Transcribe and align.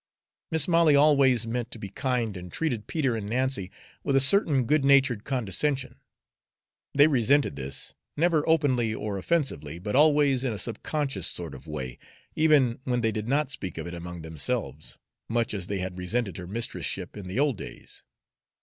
Mis' 0.49 0.67
Molly 0.67 0.95
always 0.95 1.45
meant 1.45 1.69
to 1.69 1.77
be 1.77 1.89
kind, 1.89 2.35
and 2.35 2.51
treated 2.51 2.87
Peter 2.87 3.15
and 3.15 3.29
Nancy 3.29 3.69
with 4.03 4.15
a 4.15 4.19
certain 4.19 4.63
good 4.65 4.83
natured 4.83 5.23
condescension. 5.23 5.99
They 6.95 7.05
resented 7.05 7.55
this, 7.55 7.93
never 8.17 8.43
openly 8.49 8.95
or 8.95 9.19
offensively, 9.19 9.77
but 9.77 9.95
always 9.95 10.43
in 10.43 10.53
a 10.53 10.57
subconscious 10.57 11.27
sort 11.27 11.53
of 11.53 11.67
way, 11.67 11.99
even 12.35 12.79
when 12.83 13.01
they 13.01 13.11
did 13.11 13.27
not 13.27 13.51
speak 13.51 13.77
of 13.77 13.85
it 13.85 13.93
among 13.93 14.23
themselves 14.23 14.97
much 15.29 15.53
as 15.53 15.67
they 15.67 15.77
had 15.77 15.99
resented 15.99 16.37
her 16.37 16.47
mistress 16.47 16.87
ship 16.87 17.15
in 17.15 17.27
the 17.27 17.39
old 17.39 17.57
days. 17.57 18.03